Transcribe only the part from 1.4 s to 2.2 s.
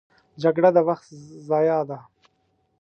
ضیاع ده